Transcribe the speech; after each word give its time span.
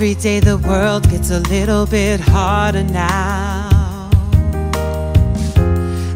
Every 0.00 0.14
day 0.14 0.40
the 0.40 0.56
world 0.56 1.10
gets 1.10 1.28
a 1.28 1.40
little 1.40 1.84
bit 1.84 2.20
harder 2.20 2.84
now. 2.84 4.08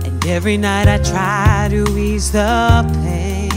And 0.06 0.26
every 0.26 0.56
night 0.56 0.88
I 0.88 0.96
try 0.96 1.68
to 1.68 1.84
ease 1.94 2.32
the 2.32 2.82
pain. 3.02 3.50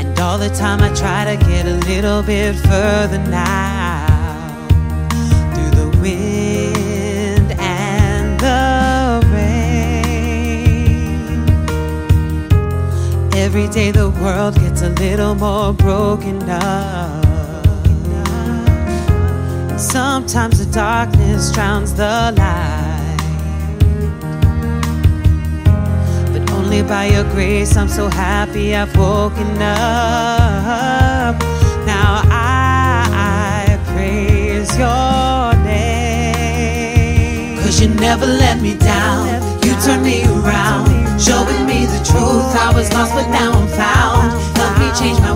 And 0.00 0.18
all 0.18 0.36
the 0.36 0.48
time 0.48 0.82
I 0.82 0.92
try 0.96 1.36
to 1.36 1.36
get 1.46 1.64
a 1.64 1.76
little 1.86 2.24
bit 2.24 2.56
further 2.56 3.18
now. 3.30 3.71
Every 13.54 13.68
day 13.68 13.90
the 13.90 14.08
world 14.08 14.54
gets 14.54 14.80
a 14.80 14.88
little 14.88 15.34
more 15.34 15.74
broken 15.74 16.40
up. 16.48 17.22
Sometimes 19.78 20.64
the 20.64 20.72
darkness 20.72 21.52
drowns 21.52 21.92
the 21.92 22.32
light. 22.34 23.18
But 26.32 26.50
only 26.52 26.80
by 26.82 27.08
your 27.08 27.24
grace, 27.24 27.76
I'm 27.76 27.88
so 27.88 28.08
happy 28.08 28.74
I've 28.74 28.96
woken 28.96 29.60
up. 29.60 31.36
Now 31.84 32.22
I, 32.30 33.04
I 33.12 33.76
praise 33.92 34.74
your 34.78 35.52
name. 35.62 37.58
Cause 37.58 37.82
you 37.82 37.88
never 37.88 38.24
let 38.24 38.62
me 38.62 38.78
down, 38.78 39.28
you 39.62 39.74
turn 39.82 40.02
me 40.02 40.24
around 40.24 40.91
showing 41.22 41.66
me 41.66 41.86
the 41.86 42.02
truth. 42.02 42.50
I 42.58 42.72
was 42.74 42.92
lost, 42.92 43.14
but 43.14 43.28
now 43.30 43.52
I'm 43.52 43.68
found. 43.68 44.34
Help 44.58 44.74
me 44.78 44.90
change 44.98 45.20
my 45.20 45.31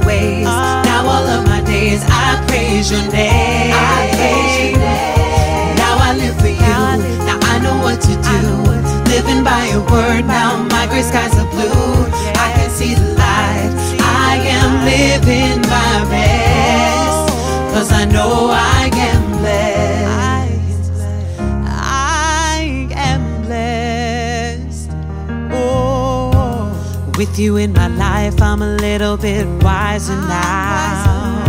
with 27.36 27.44
you 27.44 27.56
in 27.56 27.72
my 27.72 27.88
life, 27.88 28.40
I'm 28.40 28.62
a 28.62 28.76
little 28.76 29.18
bit 29.18 29.46
wiser 29.62 30.14
now. 30.14 31.44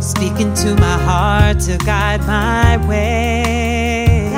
Speaking 0.00 0.52
to 0.54 0.74
my 0.74 0.98
heart 0.98 1.60
to 1.60 1.78
guide 1.78 2.20
my 2.26 2.76
way. 2.86 4.28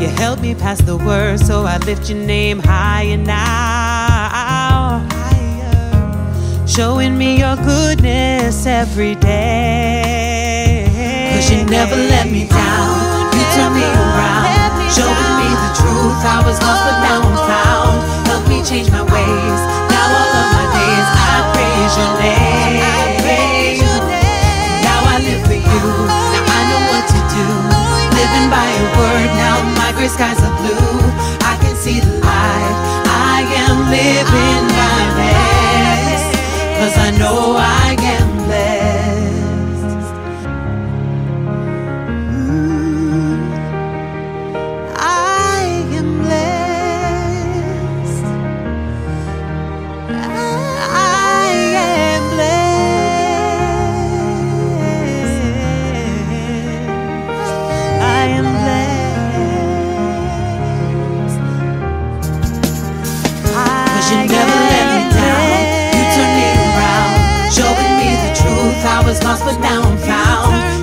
You 0.00 0.08
help 0.08 0.40
me 0.40 0.54
past 0.54 0.84
the 0.86 0.96
worst, 0.96 1.46
so 1.46 1.64
I 1.64 1.78
lift 1.78 2.10
your 2.10 2.18
name 2.18 2.58
higher 2.58 3.16
now. 3.16 5.00
Showing 6.66 7.16
me 7.16 7.38
your 7.38 7.56
goodness 7.56 8.66
every 8.66 9.14
day. 9.14 10.86
Cause 11.34 11.50
you 11.50 11.64
never 11.64 11.96
let 11.96 12.30
me 12.30 12.48
down, 12.48 13.32
you 13.32 13.44
turn 13.54 13.72
me 13.72 13.82
around 13.82 14.63
showing 14.94 15.34
me 15.42 15.50
the 15.50 15.70
truth. 15.74 16.22
I 16.22 16.38
was 16.46 16.54
lost, 16.62 16.82
but 16.86 16.98
now 17.02 17.18
I'm 17.18 17.38
found. 17.50 17.98
Help 18.30 18.46
me 18.46 18.62
change 18.62 18.88
my 18.94 19.02
ways. 19.02 19.60
Now 19.90 20.06
all 20.06 20.30
of 20.38 20.46
my 20.54 20.66
days 20.70 21.08
I 21.10 21.34
praise 21.50 21.94
your 21.98 22.12
name. 22.22 23.82
Now 24.86 25.00
I 25.10 25.16
live 25.18 25.42
for 25.50 25.58
you. 25.58 25.84
Now 26.30 26.46
I 26.46 26.60
know 26.70 26.82
what 26.94 27.04
to 27.10 27.20
do. 27.34 27.46
Living 28.14 28.46
by 28.54 28.66
your 28.70 28.90
word. 28.94 29.30
Now 29.34 29.56
my 29.82 29.90
gray 29.98 30.06
skies 30.06 30.38
are 30.46 30.54
blue. 30.62 30.94
I 31.42 31.58
can 31.58 31.74
see 31.74 31.98
the 31.98 32.14
light. 32.22 32.76
I 33.34 33.42
am 33.66 33.90
living 33.90 34.62
by 34.78 35.00
faith. 35.18 36.24
Cause 36.78 36.94
I 37.02 37.10
know 37.18 37.58
I 37.58 37.96
can. 37.98 38.13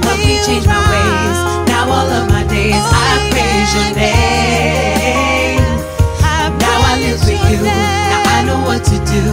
Help 0.06 0.20
me 0.20 0.38
change 0.46 0.66
my 0.66 0.82
ways. 0.92 1.38
Now 1.68 1.90
all 1.90 2.10
of 2.10 2.30
my 2.30 2.44
days 2.48 2.76
I 2.78 3.12
praise 3.32 3.72
your 3.76 3.92
name. 3.96 5.64
Now 6.60 6.78
I 6.92 6.94
live 7.04 7.22
with 7.28 7.44
you. 7.52 7.64
Now 7.66 8.24
I 8.38 8.44
know 8.48 8.60
what 8.70 8.84
to 8.86 8.98
do. 9.10 9.24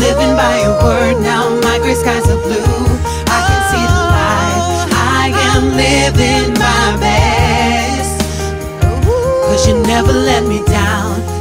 Living 0.00 0.32
by 0.36 0.62
your 0.64 0.76
word. 0.82 1.20
Now 1.22 1.48
my 1.60 1.78
gray 1.82 1.94
skies 1.94 2.28
are 2.30 2.40
blue. 2.46 2.74
I 3.28 3.38
can 3.48 3.60
see 3.72 3.84
the 3.84 4.04
light. 4.16 4.88
I 4.94 5.32
am 5.52 5.64
living 5.76 6.54
my 6.58 6.80
you 9.70 9.82
never 9.82 10.12
let 10.12 10.46
me 10.48 10.64
down. 10.64 11.39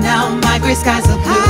now, 0.00 0.38
my 0.42 0.58
gray 0.58 0.74
skies 0.74 1.06
are 1.08 1.18
blue. 1.22 1.49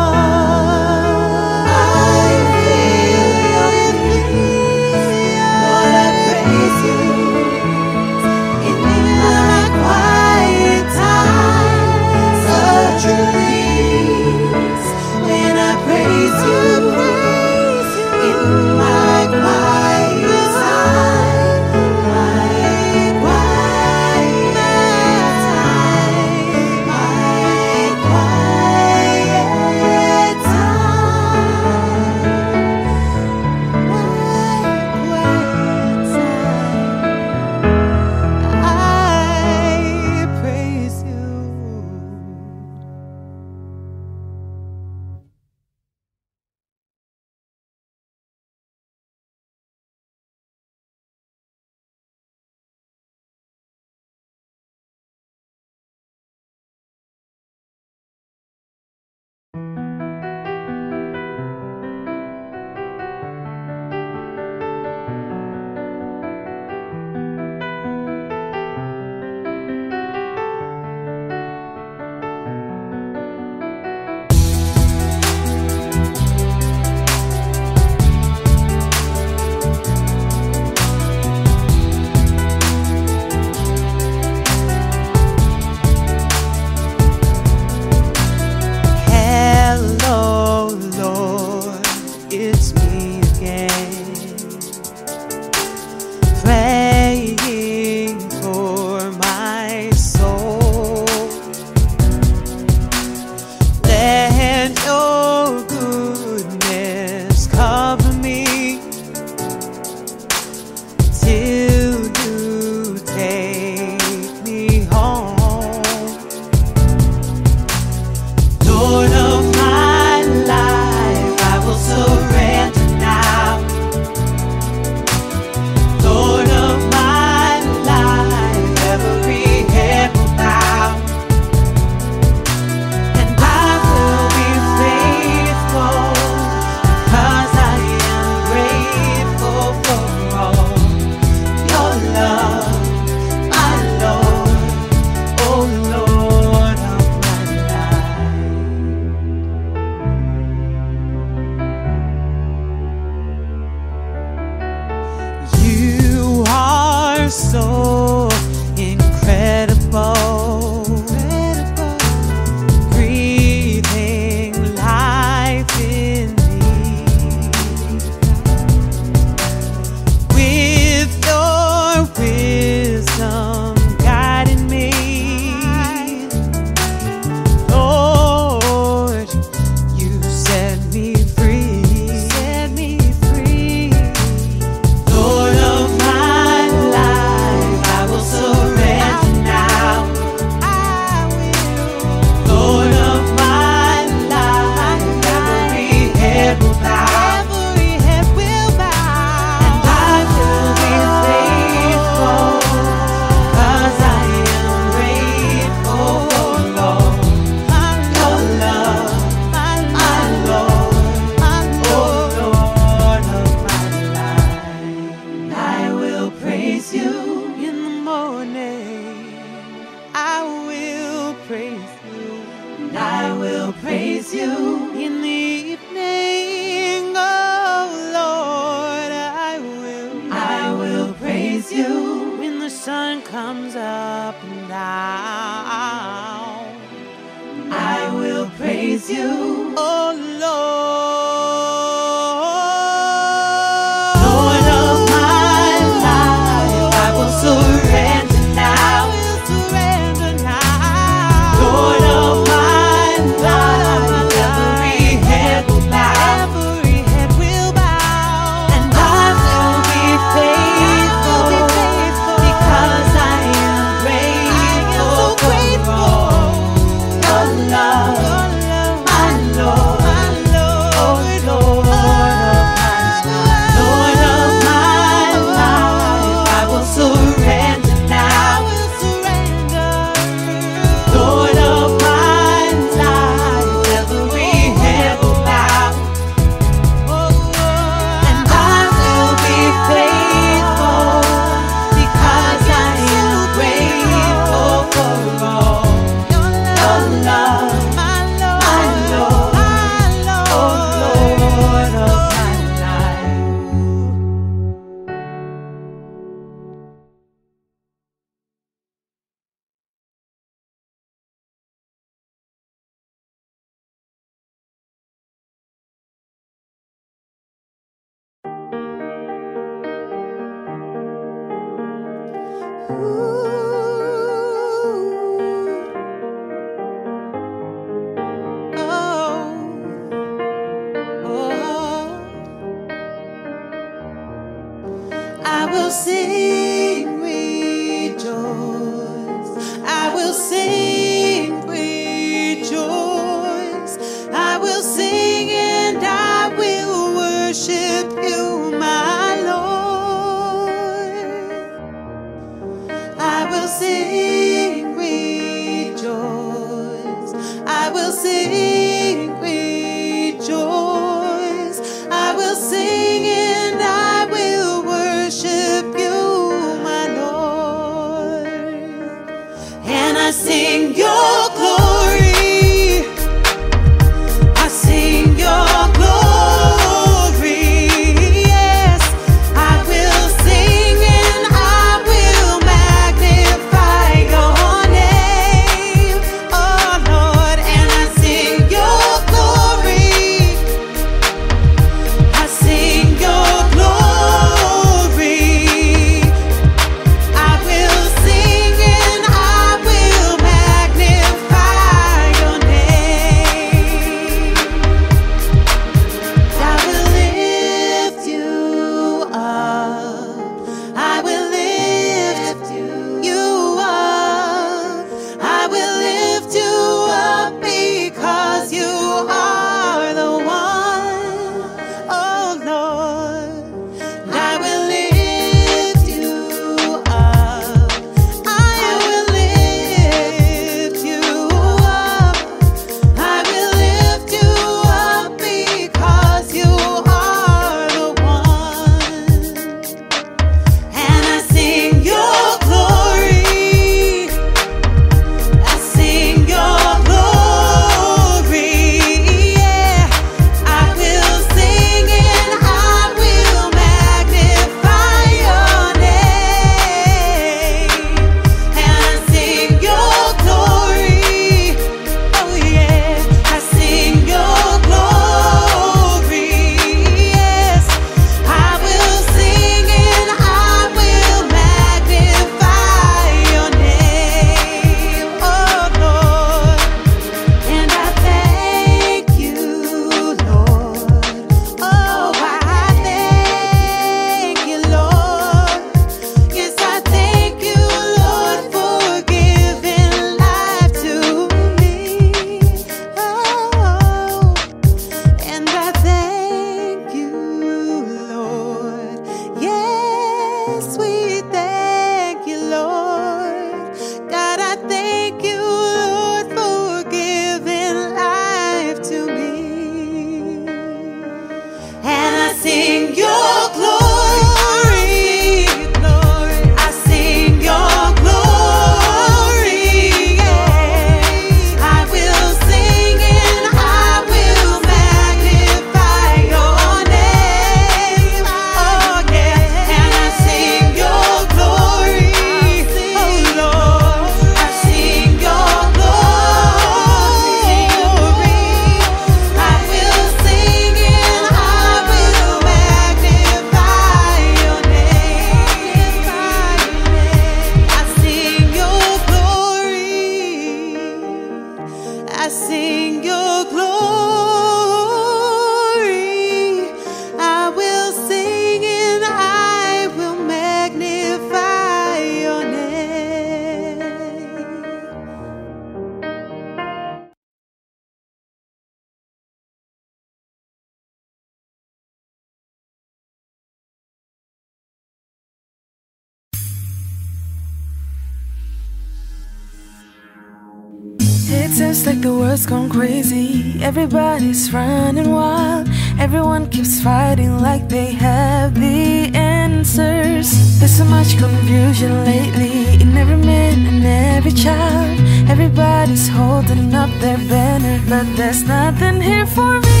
The 582.28 582.34
world's 582.34 582.66
gone 582.66 582.90
crazy. 582.90 583.82
Everybody's 583.82 584.70
running 584.70 585.30
wild. 585.32 585.88
Everyone 586.18 586.68
keeps 586.68 587.00
fighting 587.00 587.58
like 587.68 587.88
they 587.88 588.10
have 588.12 588.74
the 588.74 589.34
answers. 589.34 590.48
There's 590.78 590.96
so 591.00 591.06
much 591.16 591.38
confusion 591.38 592.12
lately 592.26 593.00
in 593.02 593.16
every 593.16 593.40
man 593.52 593.78
and 593.90 594.04
every 594.36 594.52
child. 594.52 595.16
Everybody's 595.48 596.28
holding 596.28 596.92
up 597.02 597.10
their 597.22 597.40
banner, 597.52 597.98
but 598.10 598.26
there's 598.36 598.62
nothing 598.64 599.22
here 599.22 599.46
for 599.46 599.72
me. 599.86 600.00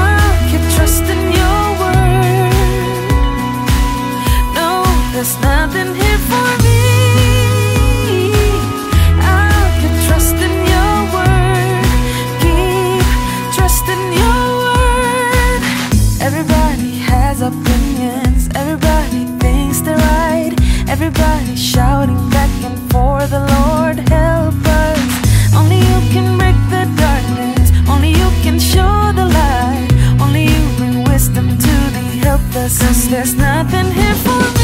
I'll 0.00 0.38
keep 0.50 0.64
trusting 0.76 1.24
your 1.40 1.64
word. 1.82 2.52
No, 4.58 4.70
there's 5.12 5.34
nothing 5.40 5.90
here 6.00 6.22
for 6.30 6.48
me. 6.64 6.81
Everybody 20.92 21.56
shouting 21.56 22.28
back 22.28 22.50
and 22.62 22.78
forth. 22.92 23.30
The 23.30 23.40
Lord 23.40 23.96
help 24.10 24.54
us. 24.66 25.54
Only 25.56 25.78
you 25.78 25.98
can 26.12 26.36
break 26.36 26.54
the 26.68 26.84
darkness. 27.00 27.72
Only 27.88 28.10
you 28.10 28.28
can 28.42 28.58
show 28.60 29.10
the 29.16 29.24
light. 29.24 29.88
Only 30.20 30.44
you 30.52 30.76
bring 30.76 31.04
wisdom 31.04 31.48
to 31.48 31.74
the 31.96 32.04
helpless. 32.24 32.76
There's 33.08 33.34
nothing 33.34 33.90
here 33.90 34.14
for 34.16 34.38
me. 34.54 34.61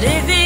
Living 0.00 0.39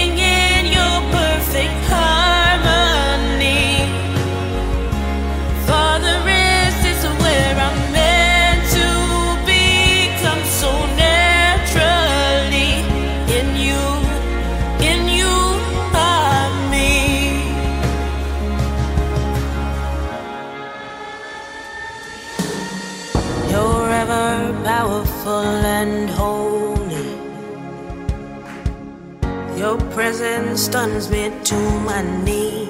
Presence 30.16 30.66
stuns 30.66 31.10
me 31.10 31.32
to 31.42 31.56
my 31.80 32.00
knees. 32.22 32.68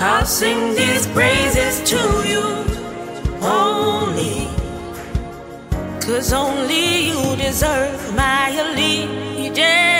I'll 0.00 0.24
sing 0.24 0.74
these 0.74 1.06
praises 1.08 1.82
to 1.90 2.00
you 2.26 2.44
only. 3.42 4.48
Cause 6.00 6.32
only 6.32 7.08
you 7.08 7.36
deserve 7.36 8.16
my 8.16 8.48
allegiance. 8.64 9.97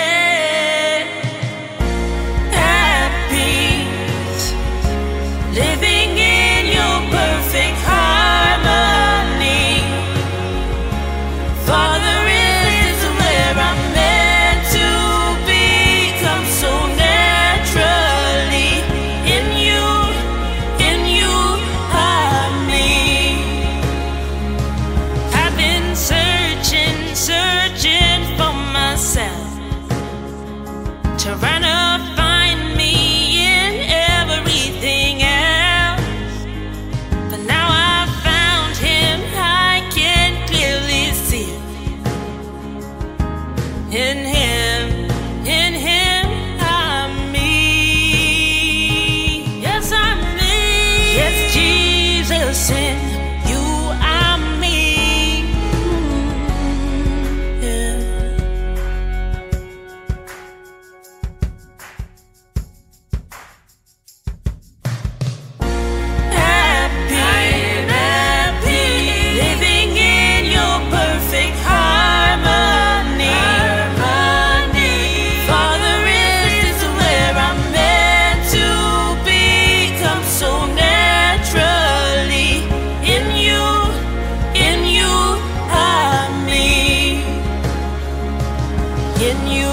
You, 89.47 89.68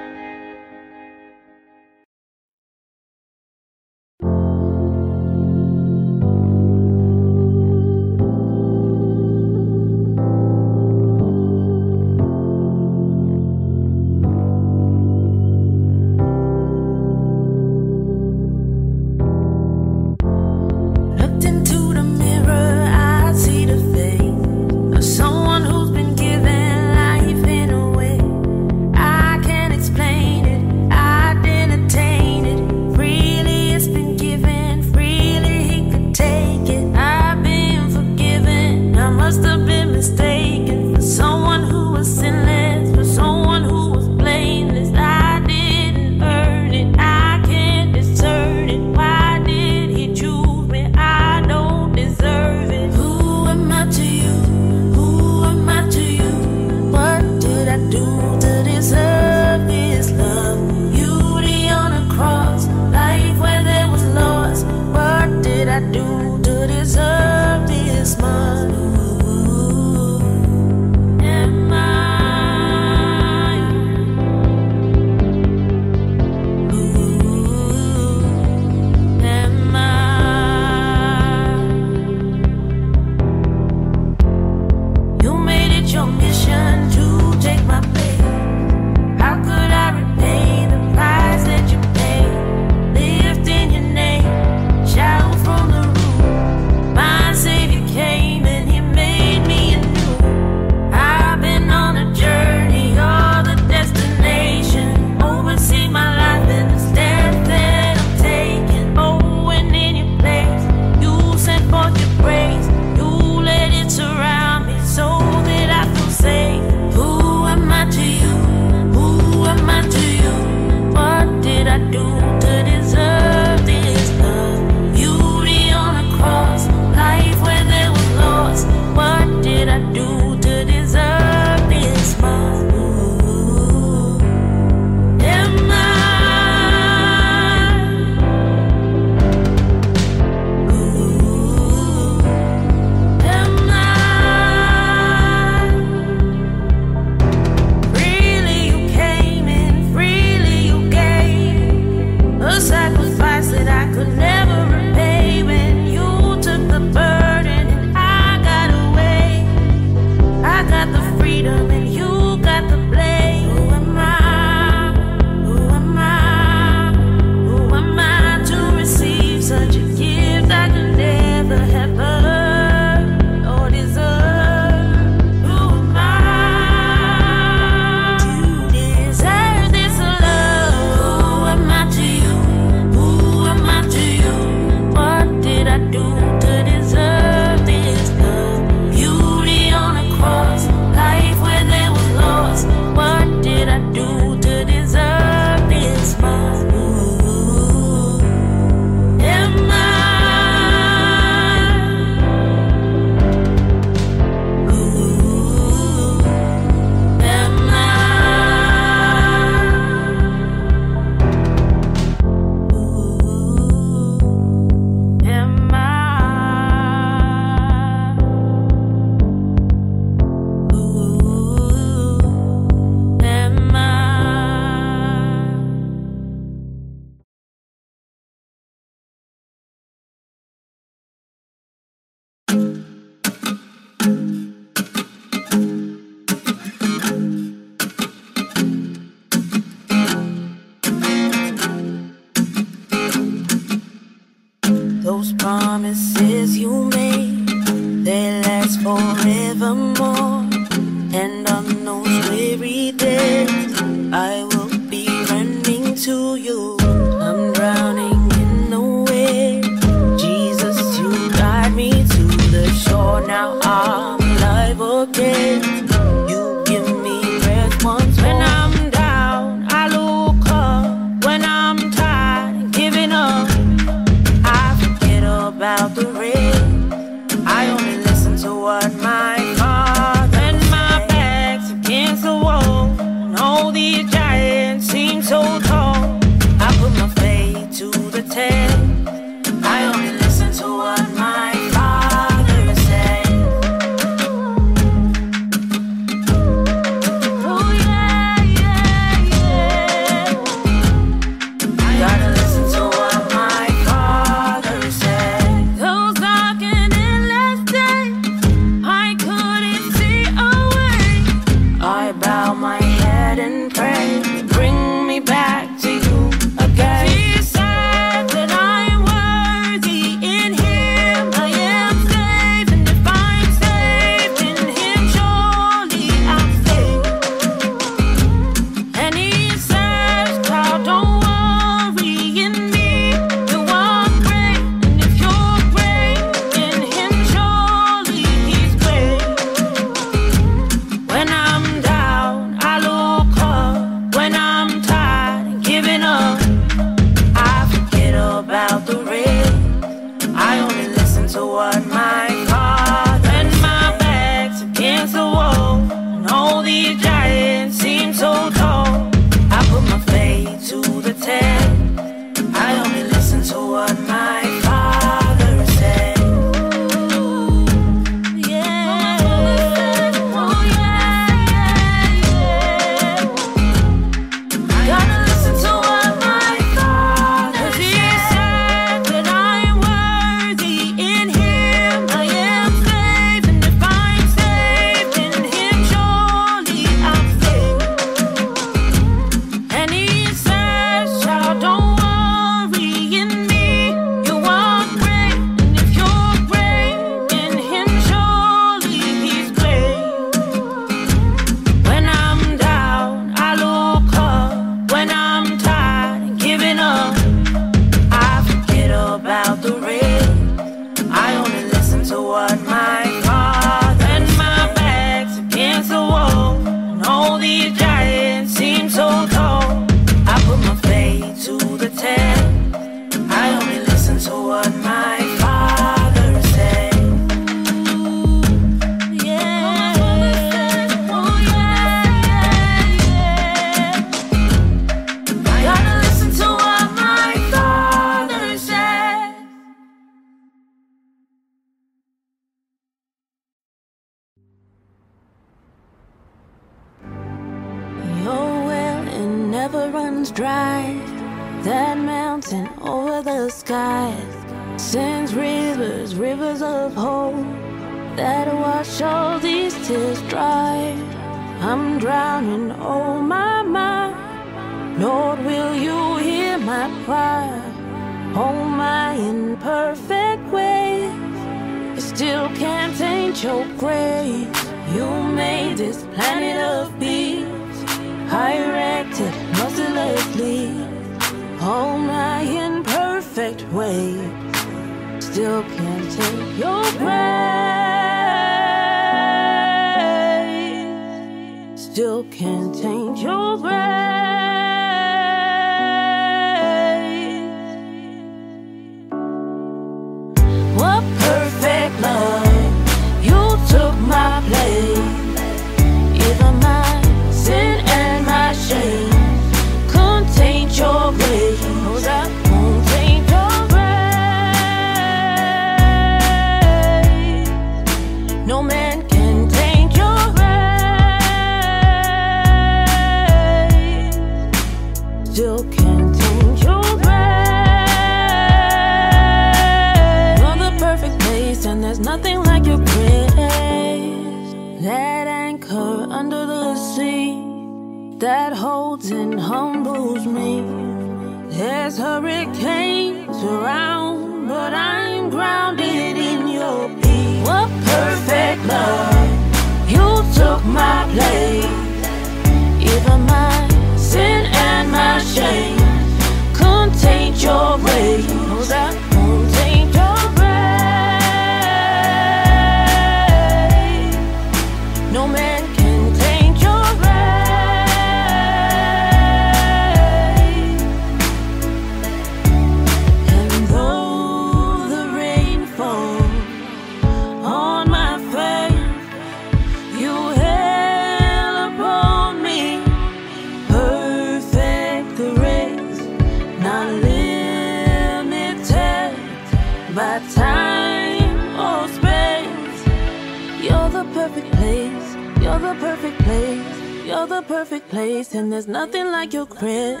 perfect 597.60 597.90
place, 597.90 598.34
and 598.34 598.50
there's 598.50 598.66
nothing 598.66 599.04
like 599.12 599.34
your 599.34 599.44
crib. 599.44 600.00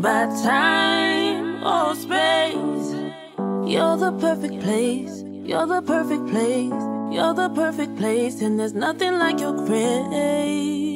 by 0.00 0.26
time 0.42 1.64
or 1.64 1.94
space. 1.94 2.94
You're 3.66 3.96
the 3.96 4.16
perfect 4.20 4.60
place, 4.60 5.24
you're 5.44 5.66
the 5.66 5.82
perfect 5.82 6.26
place, 6.28 6.72
you're 7.12 7.34
the 7.34 7.50
perfect 7.54 7.96
place, 7.96 8.40
and 8.40 8.58
there's 8.58 8.74
nothing 8.74 9.18
like 9.18 9.40
your 9.40 9.54
grace. 9.66 10.87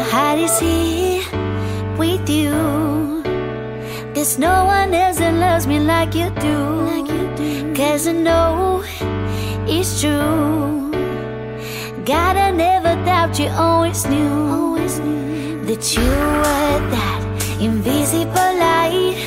my 0.00 0.06
heart 0.08 0.38
is 0.38 0.58
here 0.58 1.22
with 1.98 2.26
you. 2.28 3.22
There's 4.14 4.38
no 4.38 4.64
one 4.64 4.94
else 4.94 5.18
that 5.18 5.34
loves 5.34 5.66
me 5.66 5.78
like 5.78 6.14
you 6.14 6.30
do. 6.46 6.56
Like 6.90 7.08
you 7.16 7.24
do. 7.36 7.74
Cause 7.74 8.08
I 8.08 8.12
know 8.12 8.82
it's 9.68 10.00
true. 10.00 10.90
God, 12.12 12.34
I 12.46 12.50
never 12.50 12.94
doubt 13.04 13.38
you 13.38 13.48
always 13.48 14.06
knew, 14.06 14.32
always 14.58 14.98
knew. 15.00 15.64
that 15.68 15.82
you 15.94 16.08
were 16.44 16.80
that 16.94 17.20
invisible 17.60 18.52
light, 18.66 19.18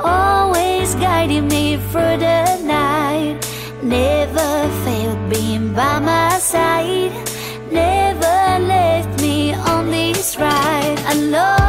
always 0.00 0.96
guiding 0.96 1.46
me 1.46 1.76
through 1.90 2.16
the 2.26 2.42
night. 2.64 3.38
Never 3.80 4.50
failed 4.84 5.30
being 5.30 5.72
by 5.72 6.00
my 6.00 6.38
side. 6.38 7.25
right. 10.38 10.98
I 11.06 11.14
know. 11.14 11.65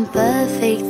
imperfect 0.00 0.89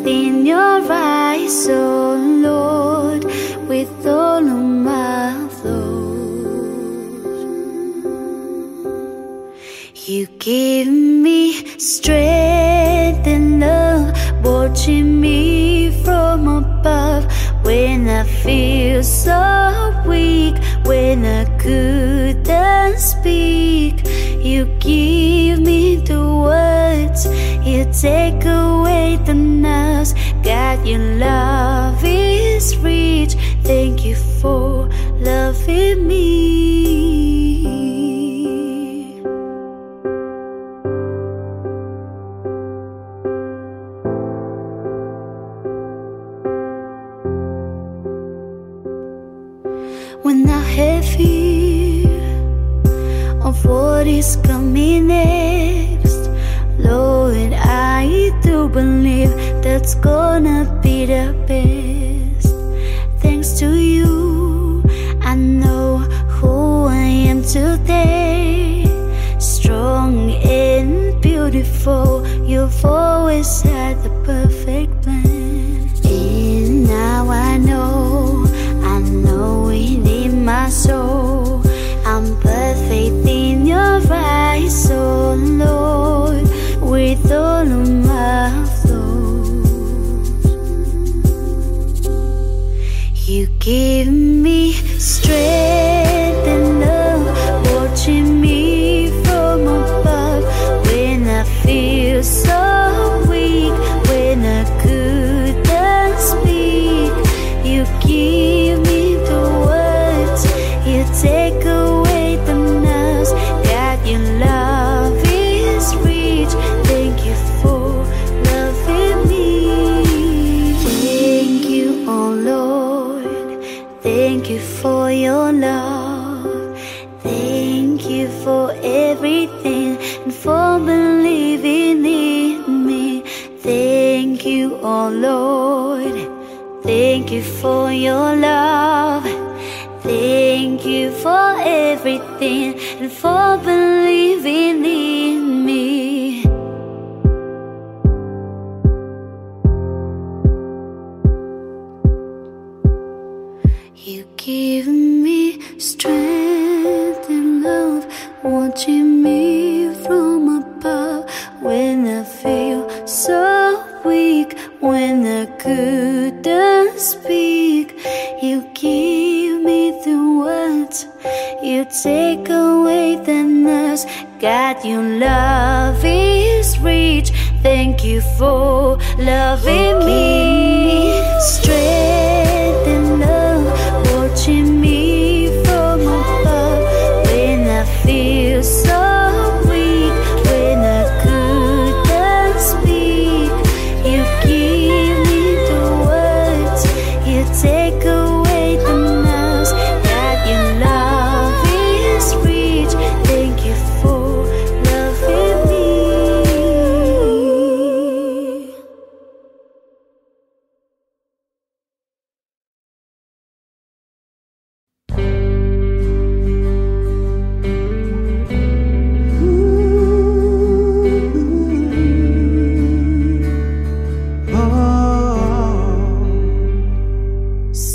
You 93.31 93.47
give 93.61 94.09
me 94.09 94.73
strength. 94.99 95.70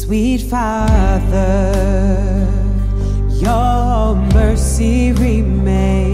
Sweet 0.05 0.41
Father, 0.41 1.73
your 3.41 4.15
mercy 4.35 5.13
remains. 5.13 6.04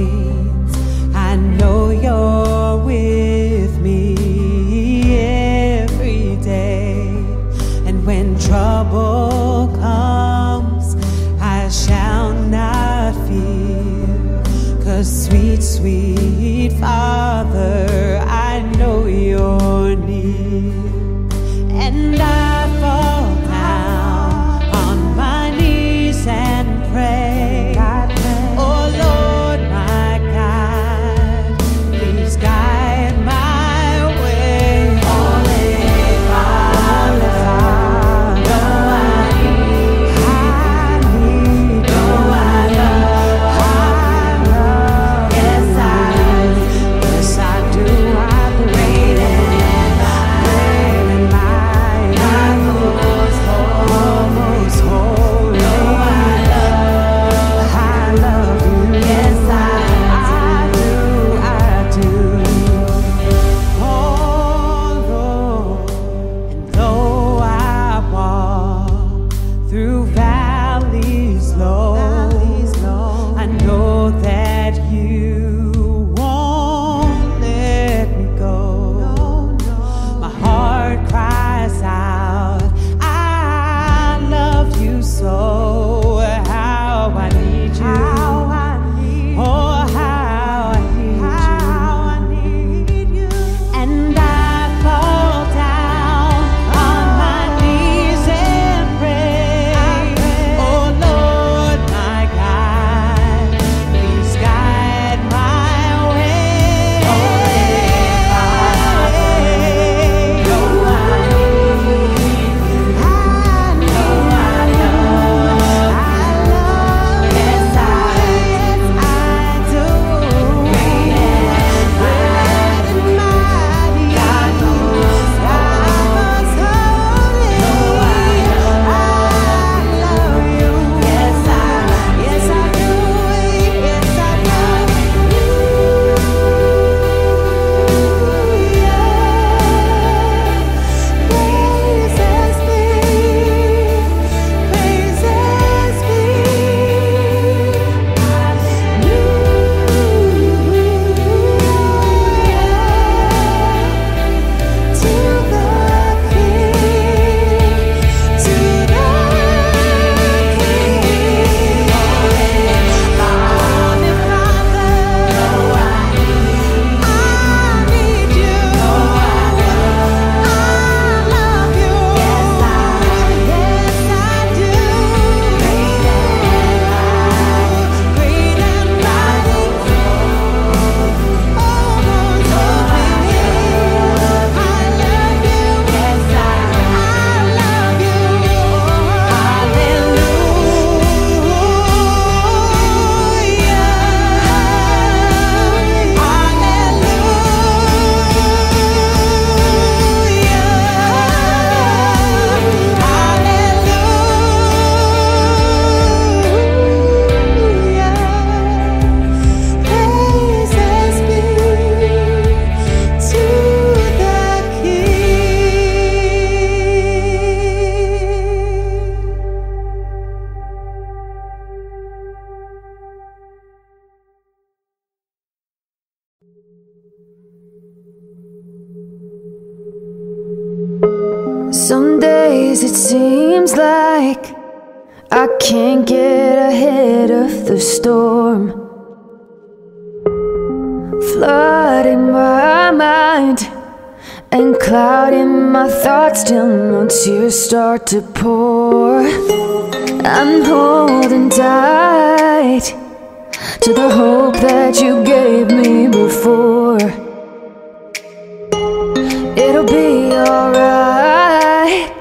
It'll 259.81 259.95
be 259.95 260.35
alright. 260.35 262.13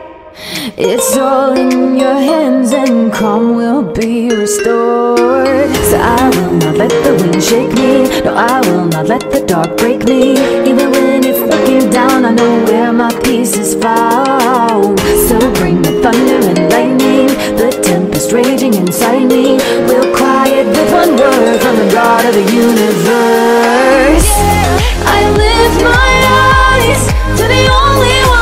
It's 0.78 1.14
all 1.18 1.52
in 1.52 1.94
your 1.94 2.14
hands 2.14 2.72
and 2.72 3.12
calm 3.12 3.54
will 3.54 3.82
be 3.82 4.30
restored. 4.30 5.68
So 5.90 5.98
I 6.00 6.30
will 6.30 6.54
not 6.54 6.76
let 6.78 6.90
the 7.04 7.12
wind 7.20 7.42
shake 7.42 7.72
me. 7.74 8.08
No, 8.24 8.32
I 8.34 8.60
will 8.66 8.86
not 8.86 9.08
let 9.08 9.30
the 9.30 9.44
dark 9.46 9.76
break 9.76 10.04
me. 10.04 10.32
Even 10.70 10.90
when 10.90 11.22
it's 11.22 11.40
looking 11.40 11.90
down, 11.90 12.24
I 12.24 12.30
know 12.32 12.64
where 12.64 12.94
my 12.94 13.12
peace 13.24 13.54
is 13.58 13.74
found. 13.74 14.98
So 15.28 15.38
bring 15.60 15.82
the 15.82 16.00
thunder 16.00 16.40
and 16.48 16.70
lightning, 16.72 17.26
the 17.60 17.78
tempest 17.82 18.32
raging 18.32 18.72
inside 18.72 19.28
me. 19.28 19.58
We'll 19.84 20.16
quiet 20.16 20.66
with 20.66 20.92
one 20.92 21.10
word 21.14 21.60
from 21.60 21.76
the 21.76 21.92
God 21.92 22.24
of 22.24 22.32
the 22.32 22.46
universe. 22.56 24.28
yeah, 24.32 25.04
I 25.04 25.30
lift 25.36 25.84
my 25.84 26.10
to 27.36 27.48
the 27.48 27.68
only 27.68 28.30
one 28.30 28.39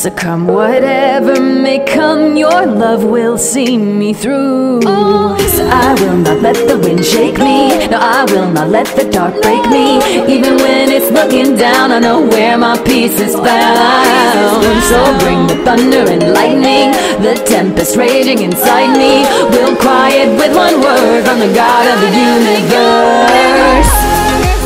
So 0.00 0.10
come 0.10 0.46
whatever 0.46 1.38
may 1.38 1.84
come, 1.84 2.34
your 2.34 2.64
love 2.64 3.04
will 3.04 3.36
see 3.36 3.76
me 3.76 4.14
through. 4.14 4.80
So 4.80 5.68
I 5.68 5.94
will 6.00 6.16
not 6.16 6.40
let 6.40 6.56
the 6.56 6.78
wind 6.78 7.04
shake 7.04 7.36
me. 7.36 7.86
No, 7.88 7.98
I 8.00 8.24
will 8.32 8.50
not 8.50 8.70
let 8.70 8.86
the 8.96 9.04
dark 9.10 9.34
break 9.42 9.60
me. 9.68 10.00
Even 10.24 10.56
when 10.56 10.88
it's 10.90 11.10
looking 11.12 11.54
down, 11.54 11.92
I 11.92 11.98
know 11.98 12.22
where 12.22 12.56
my 12.56 12.82
peace 12.82 13.20
is 13.20 13.34
found. 13.34 14.80
So 14.88 15.04
bring 15.20 15.46
the 15.46 15.62
thunder 15.66 16.08
and 16.10 16.32
lightning, 16.32 16.92
the 17.20 17.34
tempest 17.46 17.98
raging 17.98 18.40
inside 18.40 18.96
me. 18.96 19.28
We'll 19.52 19.76
quiet 19.76 20.30
with 20.40 20.56
one 20.56 20.80
word 20.80 21.26
from 21.26 21.40
the 21.40 21.52
God 21.52 21.84
of 21.92 22.00
the 22.00 22.08
universe. 22.08 23.92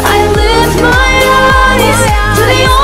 I 0.07 0.30
lift 0.30 0.78
my 0.78 1.11
eyes 1.26 2.39
to 2.39 2.43
the 2.47 2.84